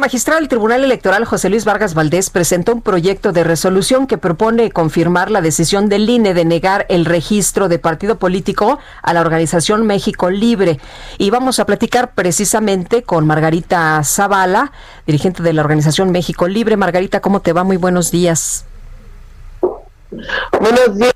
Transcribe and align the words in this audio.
El 0.00 0.06
magistrado 0.06 0.40
del 0.40 0.48
Tribunal 0.48 0.82
Electoral 0.82 1.26
José 1.26 1.50
Luis 1.50 1.66
Vargas 1.66 1.92
Valdés 1.92 2.30
presentó 2.30 2.72
un 2.72 2.80
proyecto 2.80 3.32
de 3.32 3.44
resolución 3.44 4.06
que 4.06 4.16
propone 4.16 4.70
confirmar 4.70 5.30
la 5.30 5.42
decisión 5.42 5.90
del 5.90 6.08
INE 6.08 6.32
de 6.32 6.46
negar 6.46 6.86
el 6.88 7.04
registro 7.04 7.68
de 7.68 7.78
partido 7.78 8.16
político 8.16 8.78
a 9.02 9.12
la 9.12 9.20
organización 9.20 9.86
México 9.86 10.30
Libre. 10.30 10.80
Y 11.18 11.28
vamos 11.28 11.60
a 11.60 11.66
platicar 11.66 12.14
precisamente 12.14 13.02
con 13.02 13.26
Margarita 13.26 14.02
Zavala, 14.02 14.72
dirigente 15.06 15.42
de 15.42 15.52
la 15.52 15.60
organización 15.60 16.12
México 16.12 16.48
Libre. 16.48 16.78
Margarita, 16.78 17.20
¿cómo 17.20 17.42
te 17.42 17.52
va? 17.52 17.62
Muy 17.62 17.76
buenos 17.76 18.10
días. 18.10 18.64
Buenos 20.10 20.96
días, 20.96 21.14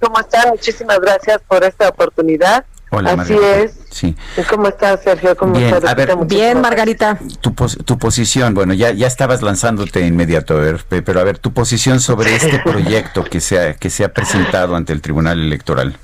¿cómo 0.00 0.18
están? 0.18 0.48
Muchísimas 0.48 0.98
gracias 1.00 1.38
por 1.46 1.62
esta 1.64 1.86
oportunidad. 1.86 2.64
Hola, 2.94 3.12
Así 3.12 3.32
Margarita. 3.32 3.58
es. 3.60 3.72
Sí. 3.90 4.14
¿Cómo 4.50 4.68
estás, 4.68 5.02
Sergio? 5.02 5.34
¿Cómo 5.34 5.54
Bien, 5.54 5.72
estás? 5.74 5.90
a 5.90 5.94
ver, 5.94 6.14
Bien. 6.26 6.60
Margarita. 6.60 7.18
Tu, 7.40 7.54
pos- 7.54 7.78
tu 7.86 7.98
posición, 7.98 8.52
bueno, 8.52 8.74
ya, 8.74 8.90
ya 8.90 9.06
estabas 9.06 9.40
lanzándote 9.40 10.06
inmediato, 10.06 10.54
a 10.54 10.60
ver, 10.60 10.84
pe- 10.86 11.00
pero 11.00 11.20
a 11.20 11.24
ver, 11.24 11.38
tu 11.38 11.52
posición 11.54 12.00
sobre 12.00 12.36
este 12.36 12.58
proyecto 12.64 13.24
que 13.24 13.40
se 13.40 13.58
ha, 13.58 13.74
que 13.74 13.88
se 13.88 14.04
ha 14.04 14.12
presentado 14.12 14.76
ante 14.76 14.92
el 14.92 15.00
Tribunal 15.00 15.40
Electoral. 15.40 15.96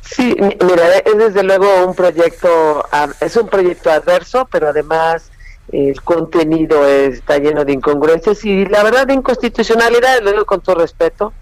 Sí, 0.00 0.34
mi- 0.40 0.56
mira, 0.66 0.96
es 1.04 1.18
desde 1.18 1.42
luego 1.42 1.84
un 1.86 1.94
proyecto, 1.94 2.82
es 3.20 3.36
un 3.36 3.48
proyecto 3.48 3.90
adverso, 3.90 4.48
pero 4.50 4.68
además 4.68 5.30
el 5.70 6.00
contenido 6.00 6.86
está 6.88 7.36
lleno 7.36 7.66
de 7.66 7.74
incongruencias 7.74 8.42
y 8.46 8.64
la 8.64 8.82
verdad 8.82 9.06
de 9.06 9.12
inconstitucionalidad, 9.12 10.22
lo 10.22 10.30
digo 10.32 10.46
con 10.46 10.62
todo 10.62 10.76
respeto. 10.76 11.34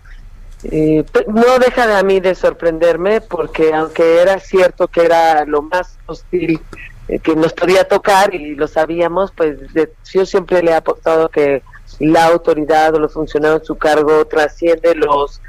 Eh, 0.65 1.05
pe- 1.13 1.27
no 1.29 1.59
deja 1.59 1.87
de 1.87 1.95
a 1.97 2.03
mí 2.03 2.19
de 2.21 2.35
sorprenderme 2.35 3.21
porque 3.21 3.73
aunque 3.75 4.21
era 4.23 4.41
cierto 4.41 4.89
que 4.89 5.05
era 5.05 5.45
lo 5.45 5.61
más 5.63 5.99
hostil 6.07 6.61
eh, 7.09 7.19
que 7.19 7.37
nos 7.37 7.53
podía 7.53 7.87
tocar 7.87 8.35
y 8.35 8.55
lo 8.55 8.67
sabíamos, 8.67 9.33
pues 9.37 9.73
de- 9.75 9.93
yo 10.13 10.25
siempre 10.27 10.63
le 10.63 10.71
he 10.71 10.75
apostado 10.75 11.29
que 11.29 11.63
la 12.01 12.25
autoridad 12.27 12.95
o 12.95 12.99
los 12.99 13.13
funcionarios 13.13 13.61
en 13.61 13.67
su 13.67 13.77
cargo 13.77 14.25
trasciende 14.27 14.95
los 14.95 15.41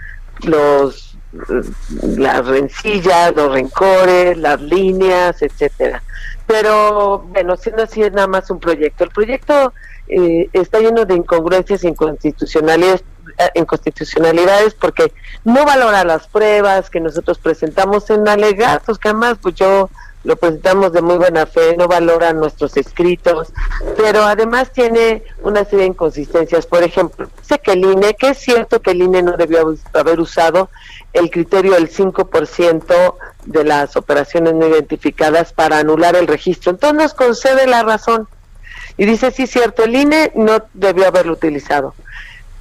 los 0.44 1.17
eh, 1.33 1.61
las 2.17 2.45
rencillas, 2.45 3.33
los 3.35 3.52
rencores, 3.53 4.38
las 4.38 4.61
líneas, 4.61 5.41
etcétera. 5.41 6.03
Pero 6.45 7.19
bueno, 7.30 7.58
siendo 7.58 7.83
así 7.83 8.02
es 8.03 8.11
nada 8.13 8.28
más 8.28 8.50
un 8.52 8.59
proyecto. 8.59 9.03
El 9.03 9.09
proyecto 9.09 9.73
eh, 10.09 10.50
está 10.53 10.80
lleno 10.80 11.05
de 11.05 11.16
incongruencias 11.16 11.83
inconstitucionalidades, 11.83 13.03
eh, 13.38 13.50
inconstitucionalidades 13.55 14.73
porque 14.73 15.11
no 15.44 15.66
valora 15.66 16.03
las 16.03 16.27
pruebas 16.27 16.89
que 16.89 17.00
nosotros 17.00 17.38
presentamos 17.39 18.09
en 18.09 18.28
alegatos, 18.28 18.97
que 18.97 19.09
además 19.09 19.38
pues 19.41 19.55
yo 19.55 19.89
lo 20.23 20.35
presentamos 20.35 20.91
de 20.91 21.02
muy 21.02 21.16
buena 21.16 21.45
fe, 21.45 21.78
no 21.78 21.88
valora 21.88 22.33
nuestros 22.33 22.75
escritos, 22.75 23.53
pero 23.95 24.23
además 24.23 24.72
tiene 24.73 25.23
una 25.41 25.63
serie 25.63 25.80
de 25.80 25.85
inconsistencias. 25.85 26.66
Por 26.66 26.83
ejemplo, 26.83 27.30
sé 27.41 27.59
que 27.59 27.72
el 27.72 27.85
INE, 27.85 28.13
que 28.13 28.30
es 28.30 28.38
cierto 28.38 28.81
que 28.81 28.91
el 28.91 29.03
INE 29.03 29.23
no 29.23 29.38
debió 29.38 29.73
haber 29.94 30.19
usado 30.19 30.69
el 31.13 31.29
criterio 31.31 31.74
del 31.74 31.89
5% 31.89 33.16
de 33.45 33.63
las 33.63 33.95
operaciones 33.95 34.53
no 34.53 34.68
identificadas 34.68 35.53
para 35.53 35.79
anular 35.79 36.16
el 36.18 36.28
registro. 36.28 36.72
Entonces 36.72 36.97
nos 36.97 37.13
concede 37.13 37.66
la 37.66 37.84
razón. 37.84 38.28
Y 38.97 39.06
dice, 39.06 39.31
sí, 39.31 39.47
cierto, 39.47 39.84
el 39.84 39.96
INE 39.96 40.31
no 40.35 40.63
debió 40.74 41.08
haberlo 41.08 41.34
utilizado. 41.34 41.94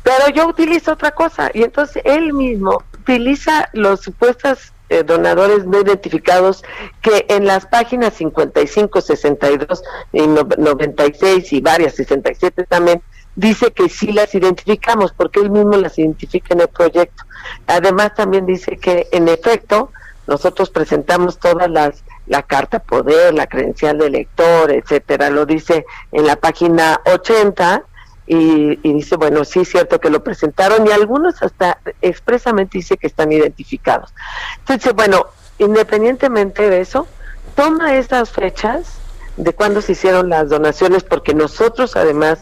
Pero 0.03 0.29
yo 0.29 0.47
utilizo 0.47 0.93
otra 0.93 1.11
cosa. 1.13 1.51
Y 1.53 1.63
entonces 1.63 2.03
él 2.05 2.33
mismo 2.33 2.83
utiliza 2.95 3.69
los 3.73 4.01
supuestos 4.01 4.73
eh, 4.89 5.03
donadores 5.03 5.67
no 5.67 5.81
identificados 5.81 6.63
que 7.03 7.27
en 7.29 7.45
las 7.47 7.67
páginas 7.67 8.15
55, 8.15 9.01
62 9.01 9.83
y 10.13 10.27
no- 10.29 10.47
96 10.57 11.53
y 11.55 11.61
varias 11.61 11.97
67 11.97 12.65
también 12.69 13.03
dice 13.35 13.73
que 13.73 13.89
sí 13.89 14.13
las 14.13 14.33
identificamos 14.35 15.13
porque 15.13 15.41
él 15.41 15.51
mismo 15.51 15.77
las 15.77 15.99
identifica 15.99 16.55
en 16.55 16.61
el 16.61 16.69
proyecto. 16.69 17.25
Además 17.67 18.15
también 18.15 18.47
dice 18.47 18.77
que 18.77 19.09
en 19.11 19.27
efecto 19.29 19.91
nosotros 20.29 20.71
presentamos 20.71 21.39
todas 21.39 21.69
las 21.69 22.05
la 22.27 22.43
carta 22.43 22.81
poder, 22.81 23.35
la 23.35 23.47
credencial 23.47 23.99
de 23.99 24.07
elector, 24.07 24.71
etcétera, 24.73 25.31
lo 25.31 25.47
dice 25.47 25.87
en 26.13 26.27
la 26.27 26.37
página 26.37 27.01
80 27.05 27.85
y, 28.27 28.79
y 28.83 28.93
dice, 28.95 29.17
bueno, 29.17 29.45
sí 29.45 29.61
es 29.61 29.69
cierto 29.69 30.01
que 30.01 30.11
lo 30.11 30.25
presentaron 30.25 30.87
y 30.87 30.91
algunos 30.91 31.43
hasta 31.43 31.79
expresamente 32.03 32.79
dice 32.79 32.97
que 32.97 33.07
están 33.07 33.31
identificados. 33.31 34.13
Entonces, 34.59 34.95
bueno, 34.95 35.27
independientemente 35.59 36.69
de 36.69 36.81
eso, 36.81 37.07
toma 37.55 37.97
estas 37.97 38.31
fechas 38.31 38.99
de 39.37 39.53
cuándo 39.53 39.81
se 39.81 39.93
hicieron 39.93 40.29
las 40.29 40.49
donaciones, 40.49 41.05
porque 41.05 41.35
nosotros 41.35 41.97
además, 41.97 42.41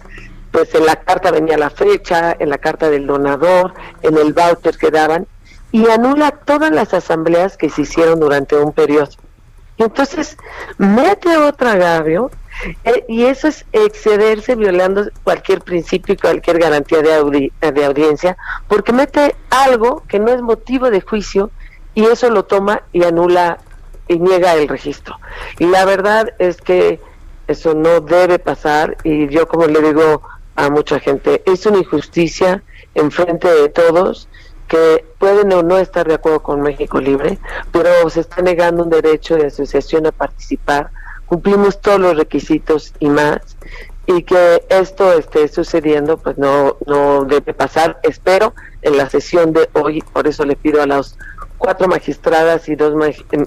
pues 0.53 0.75
en 0.75 0.87
la 0.87 0.97
carta 0.97 1.31
venía 1.31 1.59
la 1.59 1.71
fecha, 1.71 2.34
en 2.39 2.51
la 2.51 2.59
carta 2.59 2.89
del 2.89 3.06
donador, 3.06 3.75
en 4.03 4.16
el 4.16 4.33
voucher 4.33 4.77
que 4.77 4.91
daban, 4.91 5.27
y 5.72 5.89
anula 5.91 6.31
todas 6.31 6.71
las 6.71 6.95
asambleas 6.95 7.56
que 7.56 7.69
se 7.69 7.83
hicieron 7.83 8.21
durante 8.21 8.56
un 8.56 8.72
periodo. 8.72 9.09
Entonces 9.78 10.36
mete 10.78 11.36
otro 11.36 11.68
agravio 11.68 12.30
eh, 12.84 13.04
y 13.08 13.24
eso 13.24 13.48
es 13.48 13.64
excederse 13.72 14.54
violando 14.54 15.08
cualquier 15.24 15.60
principio 15.62 16.14
y 16.14 16.16
cualquier 16.16 16.58
garantía 16.58 17.02
de, 17.02 17.20
audi- 17.20 17.52
de 17.60 17.84
audiencia, 17.84 18.36
porque 18.68 18.92
mete 18.92 19.34
algo 19.50 20.04
que 20.08 20.20
no 20.20 20.30
es 20.32 20.40
motivo 20.42 20.90
de 20.90 21.00
juicio 21.00 21.50
y 21.94 22.04
eso 22.04 22.30
lo 22.30 22.44
toma 22.44 22.82
y 22.92 23.04
anula 23.04 23.58
y 24.06 24.18
niega 24.18 24.54
el 24.54 24.68
registro. 24.68 25.18
Y 25.58 25.66
la 25.66 25.84
verdad 25.84 26.32
es 26.38 26.58
que 26.58 27.00
eso 27.48 27.74
no 27.74 28.00
debe 28.00 28.38
pasar 28.38 28.96
y 29.02 29.28
yo 29.28 29.48
como 29.48 29.66
le 29.66 29.80
digo 29.80 30.22
a 30.56 30.70
mucha 30.70 31.00
gente, 31.00 31.42
es 31.46 31.66
una 31.66 31.78
injusticia 31.78 32.62
en 32.94 33.10
frente 33.10 33.48
de 33.48 33.68
todos 33.68 34.28
que 34.69 35.04
pueden 35.19 35.52
o 35.52 35.62
no 35.62 35.78
estar 35.78 36.06
de 36.06 36.14
acuerdo 36.14 36.42
con 36.42 36.60
México 36.60 37.00
Libre, 37.00 37.38
pero 37.72 38.08
se 38.10 38.20
está 38.20 38.42
negando 38.42 38.82
un 38.84 38.91
derecho 38.91 39.36
de 39.36 39.47
asociación 39.47 40.06
a 40.06 40.12
participar, 40.12 40.91
cumplimos 41.26 41.80
todos 41.80 42.00
los 42.00 42.16
requisitos 42.16 42.92
y 42.98 43.08
más, 43.08 43.56
y 44.06 44.22
que 44.22 44.64
esto 44.69 45.12
esté 45.12 45.48
sucediendo, 45.48 46.19
pues 46.19 46.36
no, 46.36 46.76
no 46.86 47.24
debe 47.24 47.54
pasar, 47.54 47.98
espero, 48.03 48.54
en 48.82 48.97
la 48.97 49.08
sesión 49.08 49.53
de 49.53 49.69
hoy, 49.72 50.03
por 50.12 50.26
eso 50.26 50.44
le 50.44 50.56
pido 50.56 50.82
a 50.82 50.86
las 50.86 51.16
cuatro 51.56 51.88
magistradas 51.88 52.69
y 52.69 52.76
dos, 52.76 52.94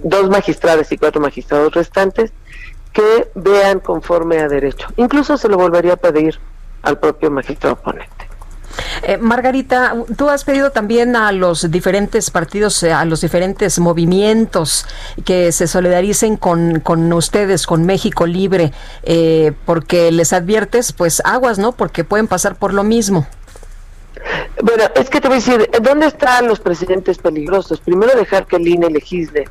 dos 0.03 0.29
magistradas 0.29 0.91
y 0.91 0.97
cuatro 0.97 1.21
magistrados 1.21 1.73
restantes 1.73 2.31
que 2.91 3.29
vean 3.35 3.79
conforme 3.79 4.39
a 4.39 4.47
derecho. 4.47 4.87
Incluso 4.95 5.37
se 5.37 5.47
lo 5.47 5.57
volvería 5.57 5.93
a 5.93 5.97
pedir 5.97 6.39
al 6.81 6.97
propio 6.99 7.29
magistrado 7.29 7.75
ponente. 7.75 8.16
Eh, 9.03 9.17
Margarita, 9.17 9.95
tú 10.17 10.29
has 10.29 10.43
pedido 10.43 10.71
también 10.71 11.15
a 11.15 11.31
los 11.31 11.69
diferentes 11.69 12.31
partidos, 12.31 12.81
eh, 12.83 12.91
a 12.91 13.05
los 13.05 13.21
diferentes 13.21 13.79
movimientos 13.79 14.85
que 15.25 15.51
se 15.51 15.67
solidaricen 15.67 16.37
con, 16.37 16.79
con 16.79 17.11
ustedes, 17.13 17.65
con 17.65 17.85
México 17.85 18.25
Libre, 18.25 18.71
eh, 19.03 19.53
porque 19.65 20.11
les 20.11 20.33
adviertes, 20.33 20.93
pues 20.93 21.21
aguas, 21.25 21.59
¿no? 21.59 21.71
Porque 21.73 22.03
pueden 22.03 22.27
pasar 22.27 22.55
por 22.55 22.73
lo 22.73 22.83
mismo. 22.83 23.27
Bueno, 24.61 24.83
es 24.95 25.09
que 25.09 25.21
te 25.21 25.27
voy 25.27 25.37
a 25.37 25.39
decir, 25.39 25.69
¿dónde 25.81 26.07
están 26.07 26.47
los 26.47 26.59
presidentes 26.59 27.19
peligrosos? 27.19 27.79
Primero 27.79 28.17
dejar 28.17 28.47
que 28.47 28.55
el 28.55 28.67
INE 28.67 28.89
legisle 28.89 29.47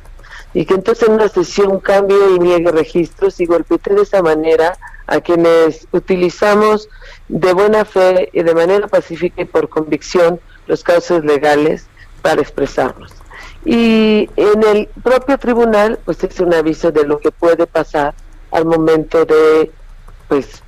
y 0.53 0.65
que 0.65 0.73
entonces 0.73 1.07
en 1.07 1.15
una 1.15 1.29
sesión 1.29 1.79
cambie 1.79 2.17
y 2.35 2.39
niegue 2.39 2.71
registros 2.71 3.39
y 3.39 3.45
golpee 3.45 3.79
de 3.83 4.01
esa 4.01 4.21
manera 4.21 4.77
a 5.07 5.21
quienes 5.21 5.87
utilizamos 5.91 6.89
de 7.27 7.53
buena 7.53 7.85
fe 7.85 8.29
y 8.33 8.43
de 8.43 8.53
manera 8.53 8.87
pacífica 8.87 9.41
y 9.41 9.45
por 9.45 9.69
convicción 9.69 10.39
los 10.67 10.83
casos 10.83 11.23
legales 11.23 11.87
para 12.21 12.41
expresarnos. 12.41 13.11
Y 13.65 14.29
en 14.35 14.63
el 14.63 14.87
propio 15.03 15.37
tribunal, 15.37 15.99
pues 16.05 16.23
es 16.23 16.39
un 16.39 16.53
aviso 16.53 16.91
de 16.91 17.05
lo 17.05 17.19
que 17.19 17.31
puede 17.31 17.67
pasar 17.67 18.13
al 18.51 18.65
momento 18.65 19.25
de, 19.25 19.71
pues, 20.27 20.61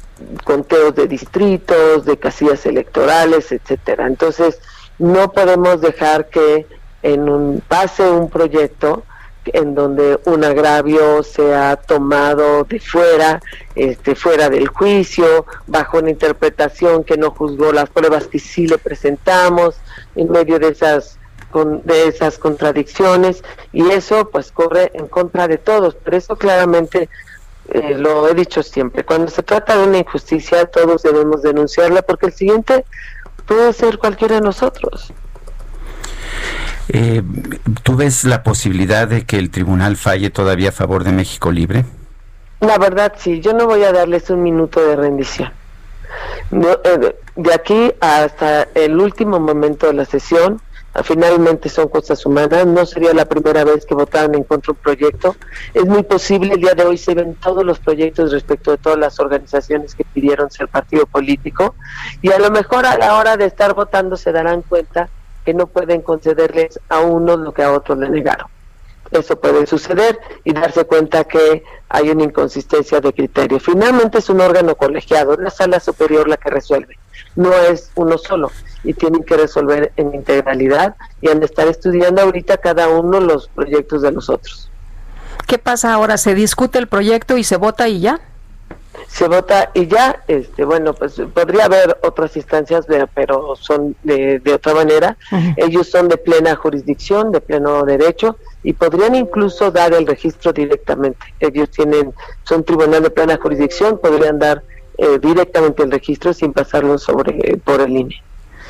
conteos 0.43 0.95
de 0.95 1.07
distritos, 1.07 2.05
de 2.05 2.17
casillas 2.17 2.65
electorales, 2.65 3.51
etcétera. 3.51 4.07
Entonces, 4.07 4.59
no 4.97 5.31
podemos 5.31 5.79
dejar 5.79 6.29
que 6.29 6.65
en 7.01 7.29
un 7.29 7.63
pase 7.65 8.09
un 8.09 8.29
proyecto 8.29 9.03
en 9.53 9.75
donde 9.75 10.19
un 10.25 10.43
agravio 10.43 11.23
se 11.23 11.53
ha 11.55 11.75
tomado 11.75 12.63
de 12.63 12.79
fuera, 12.79 13.41
este, 13.75 14.15
fuera 14.15 14.49
del 14.49 14.67
juicio, 14.67 15.45
bajo 15.67 15.99
una 15.99 16.09
interpretación 16.09 17.03
que 17.03 17.17
no 17.17 17.31
juzgó 17.31 17.71
las 17.71 17.89
pruebas 17.89 18.27
que 18.27 18.39
sí 18.39 18.67
le 18.67 18.77
presentamos, 18.77 19.75
en 20.15 20.31
medio 20.31 20.59
de 20.59 20.69
esas 20.69 21.19
de 21.83 22.07
esas 22.07 22.37
contradicciones 22.37 23.43
y 23.73 23.89
eso 23.89 24.29
pues 24.29 24.51
corre 24.51 24.91
en 24.93 25.07
contra 25.07 25.47
de 25.47 25.57
todos. 25.57 25.95
Por 25.95 26.13
eso 26.13 26.35
claramente 26.35 27.09
eh, 27.69 27.95
lo 27.95 28.27
he 28.27 28.35
dicho 28.35 28.61
siempre, 28.61 29.03
cuando 29.03 29.31
se 29.31 29.43
trata 29.43 29.77
de 29.77 29.87
una 29.87 29.97
injusticia 29.99 30.65
todos 30.65 31.01
debemos 31.03 31.41
denunciarla 31.41 32.01
porque 32.01 32.27
el 32.27 32.33
siguiente 32.33 32.85
puede 33.47 33.73
ser 33.73 33.97
cualquiera 33.97 34.35
de 34.35 34.41
nosotros. 34.41 35.11
Eh, 36.91 37.21
¿Tú 37.83 37.95
ves 37.95 38.23
la 38.23 38.41
posibilidad 38.41 39.07
de 39.07 39.23
que 39.23 39.37
el 39.37 39.51
tribunal 39.51 39.95
falle 39.95 40.31
todavía 40.31 40.69
a 40.69 40.71
favor 40.71 41.03
de 41.03 41.11
México 41.11 41.51
Libre? 41.51 41.85
La 42.61 42.79
verdad 42.79 43.13
sí, 43.17 43.39
yo 43.41 43.53
no 43.53 43.67
voy 43.67 43.83
a 43.83 43.91
darles 43.91 44.29
un 44.31 44.41
minuto 44.41 44.85
de 44.85 44.95
rendición. 44.95 45.51
Eh, 46.51 47.15
de 47.35 47.53
aquí 47.53 47.91
hasta 48.01 48.63
el 48.73 48.99
último 48.99 49.39
momento 49.39 49.85
de 49.85 49.93
la 49.93 50.05
sesión, 50.05 50.59
finalmente 51.03 51.69
son 51.69 51.89
cosas 51.89 52.25
humanas, 52.25 52.65
no 52.65 52.83
sería 52.87 53.13
la 53.13 53.25
primera 53.25 53.63
vez 53.63 53.85
que 53.85 53.93
votaron 53.93 54.33
en 54.33 54.43
contra 54.43 54.71
un 54.71 54.79
proyecto. 54.79 55.35
Es 55.75 55.85
muy 55.85 56.01
posible, 56.01 56.55
el 56.55 56.61
día 56.61 56.73
de 56.73 56.83
hoy 56.83 56.97
se 56.97 57.13
ven 57.13 57.35
todos 57.35 57.63
los 57.63 57.77
proyectos 57.77 58.31
respecto 58.31 58.71
de 58.71 58.77
todas 58.79 58.97
las 58.97 59.19
organizaciones 59.19 59.93
que 59.93 60.03
pidieron 60.05 60.49
ser 60.49 60.67
partido 60.67 61.05
político 61.05 61.75
y 62.23 62.31
a 62.31 62.39
lo 62.39 62.49
mejor 62.49 62.87
a 62.87 62.97
la 62.97 63.15
hora 63.15 63.37
de 63.37 63.45
estar 63.45 63.75
votando 63.75 64.17
se 64.17 64.31
darán 64.31 64.63
cuenta 64.63 65.07
no 65.53 65.67
pueden 65.67 66.01
concederles 66.01 66.79
a 66.89 66.99
uno 66.99 67.37
lo 67.37 67.53
que 67.53 67.63
a 67.63 67.71
otros 67.71 67.97
le 67.97 68.09
negaron. 68.09 68.47
Eso 69.11 69.39
puede 69.39 69.65
suceder 69.65 70.19
y 70.43 70.53
darse 70.53 70.85
cuenta 70.85 71.23
que 71.23 71.63
hay 71.89 72.09
una 72.09 72.23
inconsistencia 72.23 73.01
de 73.01 73.11
criterio. 73.11 73.59
Finalmente 73.59 74.19
es 74.19 74.29
un 74.29 74.39
órgano 74.39 74.75
colegiado, 74.75 75.33
es 75.33 75.39
la 75.39 75.49
sala 75.49 75.79
superior 75.79 76.27
la 76.27 76.37
que 76.37 76.49
resuelve, 76.49 76.99
no 77.35 77.51
es 77.53 77.91
uno 77.95 78.17
solo 78.17 78.51
y 78.83 78.93
tienen 78.93 79.23
que 79.23 79.35
resolver 79.35 79.91
en 79.97 80.13
integralidad 80.13 80.95
y 81.21 81.29
han 81.29 81.39
de 81.39 81.47
estar 81.47 81.67
estudiando 81.67 82.21
ahorita 82.21 82.57
cada 82.57 82.87
uno 82.87 83.19
los 83.19 83.47
proyectos 83.49 84.03
de 84.03 84.11
los 84.11 84.29
otros. 84.29 84.69
¿Qué 85.47 85.57
pasa 85.57 85.93
ahora? 85.93 86.17
¿Se 86.17 86.35
discute 86.35 86.77
el 86.77 86.87
proyecto 86.87 87.37
y 87.37 87.43
se 87.43 87.57
vota 87.57 87.87
y 87.87 88.01
ya? 88.01 88.19
Se 89.11 89.27
vota 89.27 89.71
y 89.73 89.87
ya, 89.87 90.23
este, 90.27 90.63
bueno, 90.63 90.93
pues 90.93 91.19
podría 91.33 91.65
haber 91.65 91.97
otras 92.03 92.37
instancias, 92.37 92.85
pero 93.15 93.55
son 93.55 93.95
de, 94.03 94.39
de 94.39 94.53
otra 94.53 94.75
manera. 94.75 95.17
Ellos 95.57 95.89
son 95.89 96.07
de 96.07 96.17
plena 96.17 96.55
jurisdicción, 96.55 97.31
de 97.31 97.41
pleno 97.41 97.83
derecho 97.83 98.37
y 98.63 98.73
podrían 98.73 99.15
incluso 99.15 99.71
dar 99.71 99.93
el 99.93 100.05
registro 100.05 100.53
directamente. 100.53 101.19
Ellos 101.39 101.71
tienen, 101.71 102.13
son 102.43 102.63
tribunal 102.63 103.01
de 103.01 103.09
plena 103.09 103.37
jurisdicción, 103.41 103.97
podrían 103.97 104.37
dar 104.37 104.61
eh, 104.97 105.17
directamente 105.19 105.81
el 105.81 105.91
registro 105.91 106.31
sin 106.33 106.53
pasarlo 106.53 106.97
sobre 106.99 107.57
por 107.63 107.81
el 107.81 107.97
INE, 107.97 108.21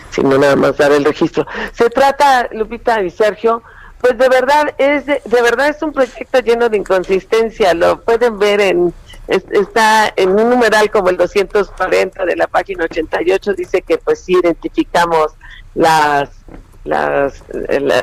sino 0.09 0.37
nada 0.37 0.55
más 0.55 0.77
dar 0.77 0.93
el 0.93 1.03
registro. 1.03 1.45
Se 1.73 1.89
trata, 1.89 2.47
Lupita 2.53 3.03
y 3.03 3.09
Sergio, 3.09 3.61
pues 3.99 4.17
de 4.17 4.29
verdad 4.29 4.73
es 4.77 5.05
de 5.05 5.41
verdad 5.41 5.67
es 5.67 5.81
un 5.83 5.91
proyecto 5.91 6.39
lleno 6.39 6.69
de 6.69 6.77
inconsistencia. 6.77 7.73
Lo 7.73 7.99
pueden 8.01 8.39
ver 8.39 8.61
en 8.61 8.93
está 9.29 10.11
en 10.15 10.31
un 10.31 10.49
numeral 10.49 10.89
como 10.89 11.09
el 11.09 11.17
240 11.17 12.25
de 12.25 12.35
la 12.35 12.47
página 12.47 12.85
88 12.85 13.53
dice 13.53 13.81
que 13.81 13.97
pues 13.97 14.19
sí 14.19 14.33
identificamos 14.41 15.33
las 15.75 16.29
las, 16.85 17.43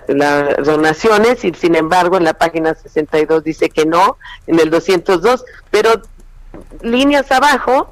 las 0.07 0.57
donaciones 0.65 1.45
y 1.45 1.53
sin 1.55 1.75
embargo 1.75 2.17
en 2.17 2.25
la 2.25 2.35
página 2.35 2.75
62 2.75 3.43
dice 3.43 3.69
que 3.69 3.85
no, 3.85 4.19
en 4.47 4.61
el 4.61 4.71
202, 4.71 5.45
pero 5.71 6.03
líneas 6.83 7.33
abajo 7.33 7.91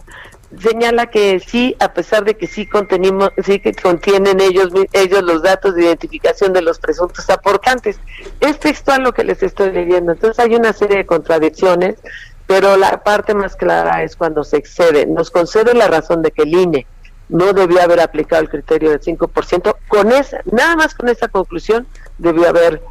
señala 0.59 1.07
que 1.07 1.41
sí, 1.41 1.75
a 1.81 1.93
pesar 1.93 2.25
de 2.25 2.37
que 2.37 2.47
sí 2.47 2.67
contenimos, 2.67 3.31
sí 3.45 3.59
que 3.59 3.75
contienen 3.75 4.41
ellos 4.41 4.71
ellos 4.93 5.23
los 5.23 5.43
datos 5.43 5.75
de 5.75 5.85
identificación 5.85 6.53
de 6.53 6.63
los 6.63 6.79
presuntos 6.79 7.29
aportantes. 7.29 7.99
Es 8.41 8.61
textual 8.61 9.03
lo 9.03 9.13
que 9.13 9.25
les 9.25 9.43
estoy 9.43 9.73
leyendo. 9.73 10.13
Entonces 10.13 10.39
hay 10.39 10.55
una 10.55 10.73
serie 10.73 10.99
de 10.99 11.07
contradicciones 11.07 11.97
pero 12.47 12.77
la 12.77 13.03
parte 13.03 13.35
más 13.35 13.57
clara 13.57 14.03
es 14.03 14.17
cuando 14.17 14.45
se 14.45 14.57
excede. 14.57 15.07
Nos 15.07 15.31
concede 15.31 15.75
la 15.75 15.89
razón 15.89 16.23
de 16.23 16.31
que 16.31 16.43
el 16.43 16.55
INE 16.55 16.87
no 17.29 17.53
debía 17.53 17.85
haber 17.85 18.01
aplicado 18.01 18.43
el 18.43 18.49
criterio 18.49 18.91
del 18.91 19.01
5%. 19.01 19.77
Con 19.89 20.13
esa, 20.13 20.41
nada 20.51 20.77
más 20.77 20.95
con 20.95 21.09
esa 21.09 21.29
conclusión, 21.29 21.87
debió 22.19 22.49
haber 22.49 22.83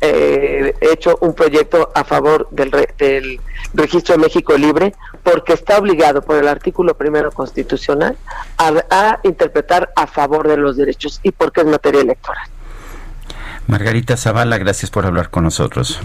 eh, 0.00 0.74
hecho 0.80 1.16
un 1.20 1.34
proyecto 1.34 1.90
a 1.94 2.04
favor 2.04 2.48
del, 2.50 2.70
del 2.98 3.40
registro 3.72 4.16
de 4.16 4.22
México 4.22 4.56
Libre, 4.58 4.94
porque 5.22 5.52
está 5.52 5.78
obligado 5.78 6.22
por 6.22 6.36
el 6.36 6.48
artículo 6.48 6.94
primero 6.94 7.30
constitucional 7.30 8.16
a, 8.58 8.72
a 8.90 9.20
interpretar 9.22 9.90
a 9.96 10.06
favor 10.06 10.48
de 10.48 10.56
los 10.56 10.76
derechos 10.76 11.20
y 11.22 11.30
porque 11.30 11.60
es 11.60 11.66
materia 11.66 12.00
electoral. 12.00 12.44
Margarita 13.68 14.16
Zavala, 14.16 14.58
gracias 14.58 14.90
por 14.90 15.06
hablar 15.06 15.30
con 15.30 15.44
nosotros. 15.44 16.00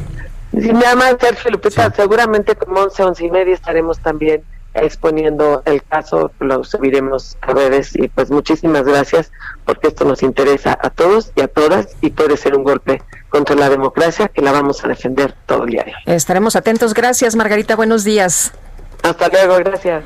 Sí, 0.52 0.72
nada 0.72 0.96
más, 0.96 1.16
Sergio 1.20 1.52
Lupita, 1.52 1.92
seguramente 1.94 2.56
como 2.56 2.82
11, 2.82 3.04
11 3.04 3.26
y 3.26 3.32
media 3.32 3.54
estaremos 3.54 4.00
también 4.00 4.44
exponiendo 4.74 5.62
el 5.66 5.84
caso, 5.84 6.32
lo 6.40 6.64
subiremos 6.64 7.38
a 7.42 7.54
redes 7.54 7.96
y 7.96 8.08
pues 8.08 8.30
muchísimas 8.30 8.84
gracias 8.84 9.32
porque 9.66 9.88
esto 9.88 10.06
nos 10.06 10.24
interesa 10.24 10.78
a 10.82 10.90
todos 10.90 11.32
y 11.36 11.42
a 11.42 11.48
todas 11.48 11.96
y 12.02 12.12
puede 12.12 12.38
ser 12.38 12.56
un 12.56 12.64
golpe 12.64 13.02
contra 13.30 13.56
la 13.56 13.70
democracia 13.70 14.28
que 14.28 14.42
la 14.42 14.52
vamos 14.52 14.84
a 14.84 14.88
defender 14.88 15.36
todo 15.46 15.64
el 15.64 15.72
día. 15.72 15.86
Estaremos 16.06 16.56
atentos. 16.56 16.94
Gracias, 16.94 17.36
Margarita. 17.36 17.76
Buenos 17.76 18.04
días. 18.04 18.54
Hasta 19.04 19.28
luego. 19.30 19.58
Gracias. 19.58 20.04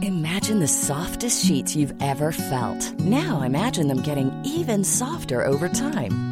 Imagine 0.00 0.60
the 0.60 0.68
softest 0.68 1.44
sheets 1.44 1.74
you've 1.74 1.94
ever 2.00 2.32
felt. 2.32 2.92
Now 3.00 3.42
imagine 3.42 3.88
them 3.88 4.02
getting 4.02 4.30
even 4.44 4.84
softer 4.84 5.44
over 5.44 5.68
time. 5.68 6.31